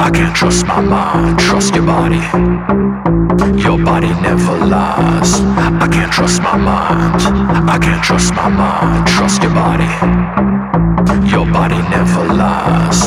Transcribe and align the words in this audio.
I 0.00 0.10
can't 0.10 0.34
trust 0.34 0.66
my 0.66 0.80
mind. 0.80 1.38
Trust 1.38 1.74
your 1.74 1.84
body. 1.84 2.22
Your 3.60 3.78
body 3.84 4.08
never 4.22 4.56
lies. 4.64 5.40
I 5.84 5.88
can't 5.90 6.12
trust 6.12 6.40
my 6.40 6.56
mind. 6.56 7.20
I 7.68 7.78
can't 7.78 8.02
trust 8.02 8.34
my 8.34 8.48
mind. 8.48 9.06
Trust 9.08 9.42
your 9.42 9.52
body. 9.52 9.90
Your 11.28 11.46
body 11.50 11.78
never 11.90 12.24
lies. 12.32 13.02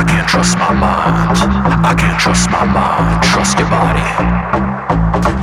I 0.00 0.04
can't 0.06 0.28
trust 0.28 0.56
my 0.58 0.72
mind. 0.72 1.36
I 1.84 1.94
can't 1.98 2.18
trust 2.20 2.50
my 2.50 2.64
mind. 2.64 3.22
Trust 3.22 3.58
your 3.58 3.68
body. 3.68 4.75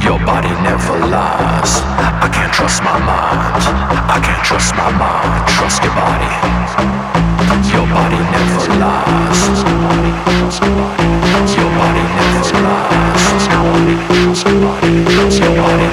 Your 0.02 0.18
body 0.26 0.50
never 0.64 0.98
lies. 1.12 1.84
I 2.24 2.30
can't 2.32 2.54
trust 2.54 2.82
my 2.84 2.98
mind. 2.98 3.64
I 4.10 4.20
can't 4.24 4.44
trust 4.44 4.76
my 4.76 4.90
mind. 4.96 5.48
Trust 5.48 5.84
your 5.84 5.94
body. 5.94 6.32
Your 7.70 7.86
body 7.92 8.18
never 8.32 8.74
lies. 8.80 9.40
Your 9.62 9.78
body 9.84 10.12
never 10.26 10.74
lies. 10.80 11.54
Your 11.54 11.70
body 11.78 12.04
never 12.18 12.60
lies. 12.64 13.22
Your 13.38 13.52
body 14.66 14.80
never 15.22 15.22
lies. 15.22 15.38
Your 15.38 15.54
body. 15.54 15.54
Trust 15.54 15.54
your 15.54 15.54
body. 15.60 15.88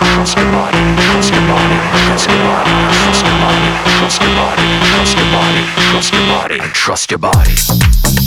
Trust 0.00 0.36
your 0.36 0.56
body. 0.56 0.80
Trust 1.00 1.30
your 1.30 1.46
body. 1.50 1.76
Trust 2.00 3.20
your 3.20 3.38
body. 3.38 3.70
Trust 3.98 4.22
your 4.22 4.32
body. 4.38 4.66
Trust 4.88 5.16
your 5.16 5.26
body. 5.34 5.62
Trust 5.90 6.12
your 6.14 6.24
body. 6.28 6.58
Trust 6.72 7.10
your 7.10 7.18
body. 7.18 8.19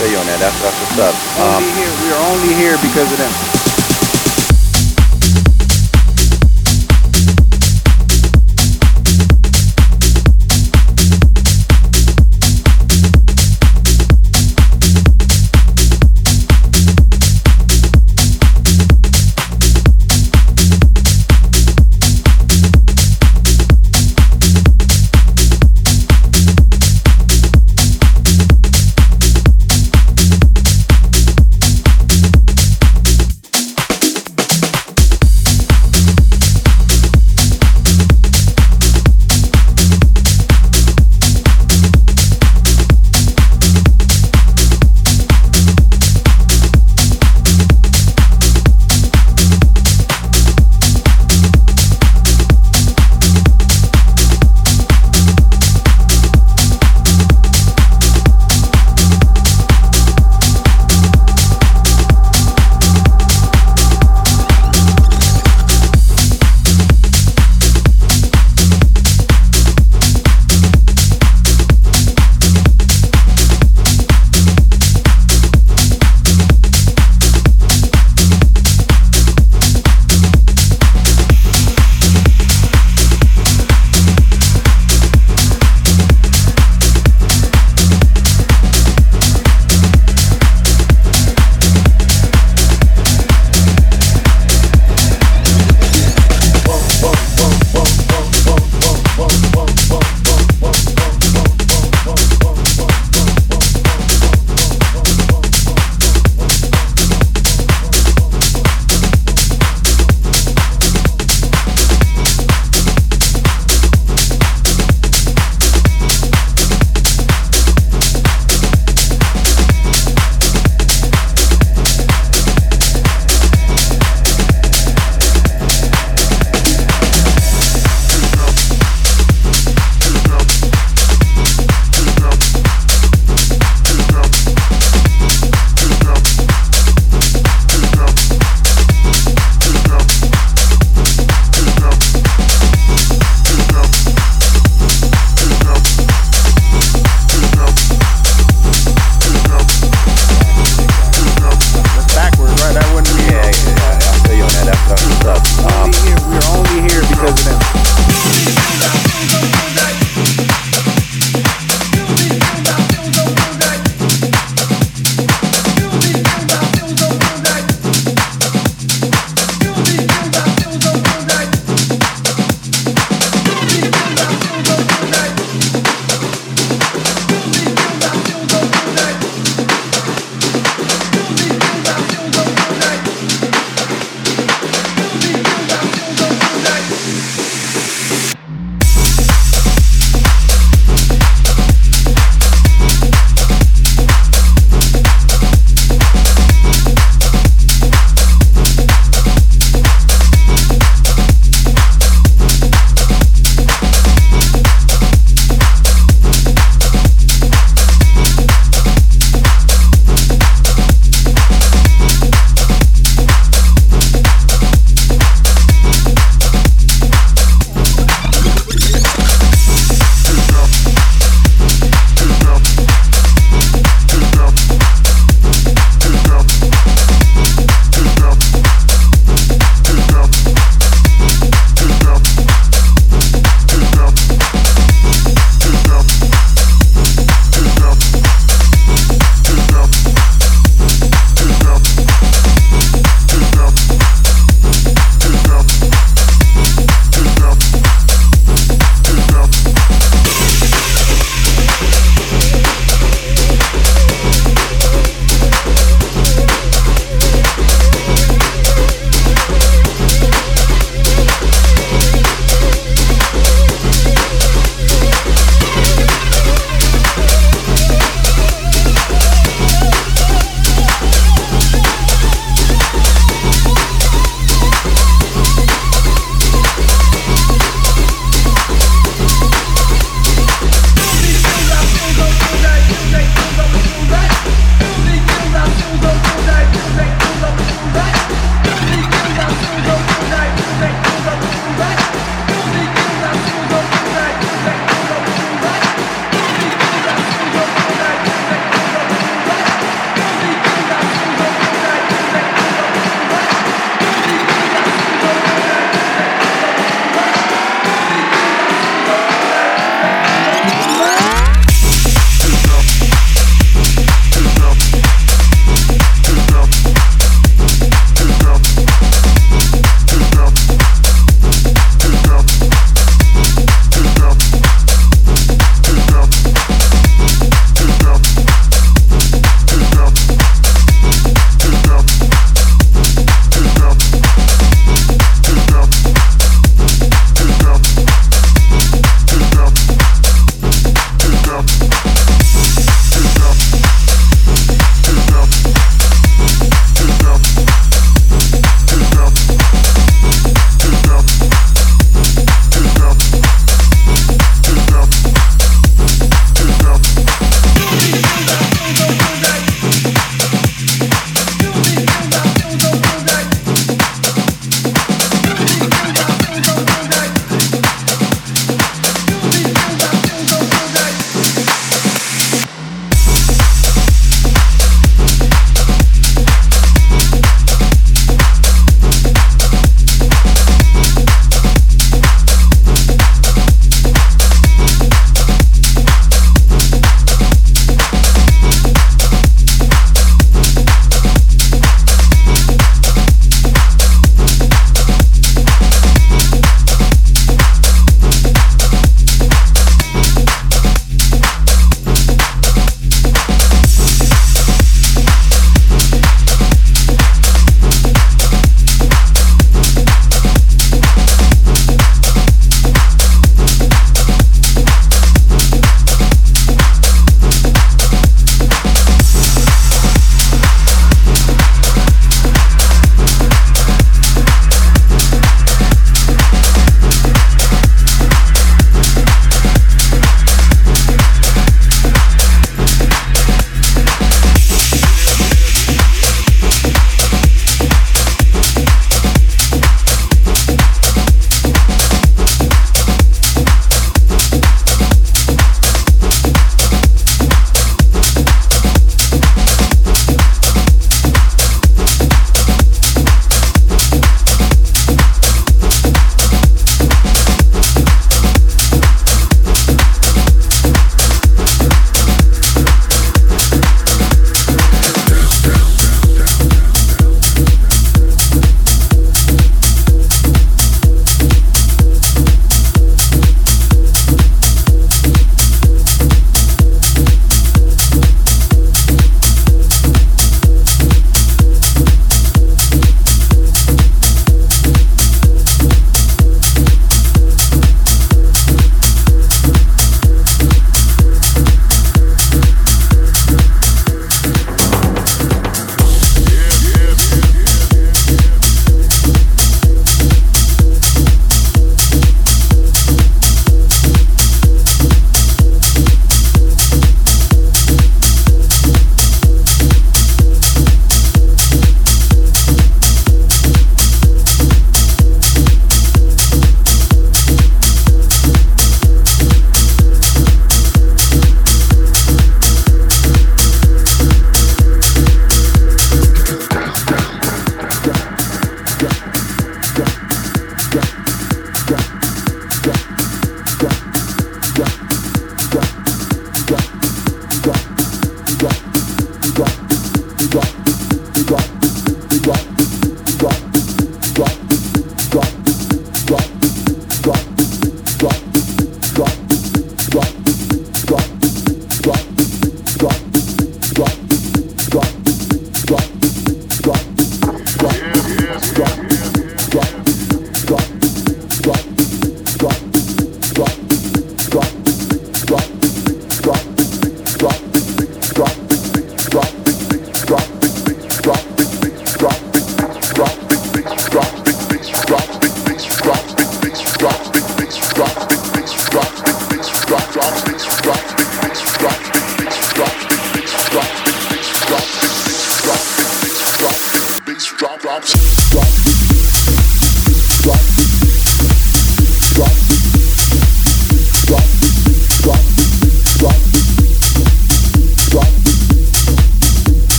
feel 0.00 0.12
you 0.12 0.16
on 0.16 0.26
that. 0.32 0.40
That's 0.40 0.56
that's 0.64 0.80
what's 0.80 0.96
up. 0.96 1.12
Only 1.36 1.68
um, 1.68 1.76
here, 1.76 1.92
we 2.00 2.08
are 2.08 2.22
only 2.32 2.52
here 2.56 2.76
because 2.80 3.12
of 3.12 3.18
them. 3.20 3.59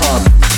Time. 0.00 0.49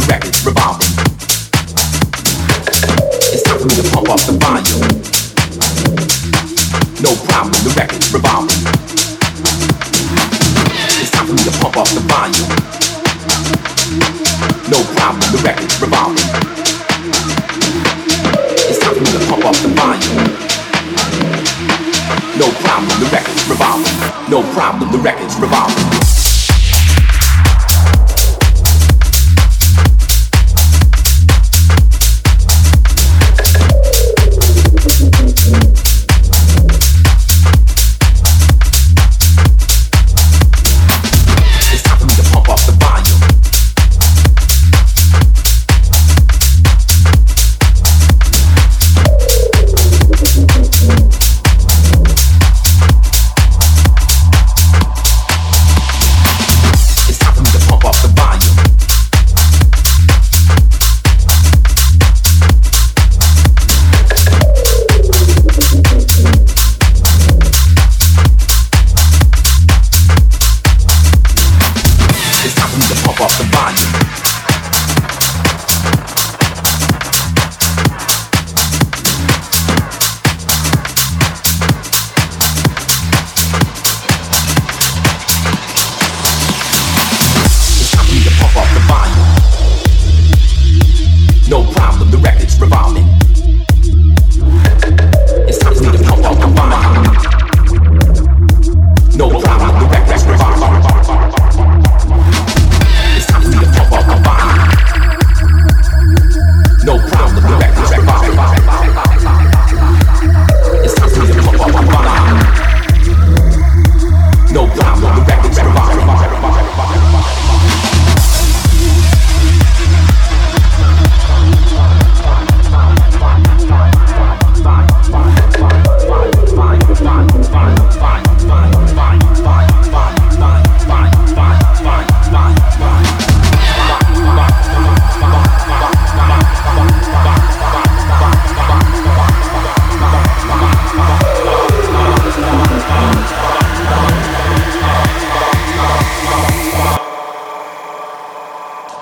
the 0.00 0.06
record 0.06 0.46
revolver. 0.46 0.89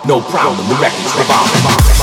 No 0.08 0.22
problem, 0.22 0.66
the 0.70 0.74
record's 0.76 1.14
revolving. 1.18 1.97